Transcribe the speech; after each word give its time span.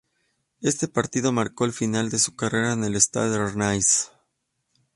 Este 0.61 0.87
partido 0.87 1.31
marcó 1.31 1.63
el 1.63 1.73
final 1.73 2.09
de 2.09 2.17
su 2.17 2.35
carrera 2.35 2.73
en 2.73 2.83
el 2.85 2.95
Stade 2.99 3.37
Rennais. 3.37 4.09